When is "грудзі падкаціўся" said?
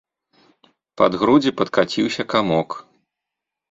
1.25-2.29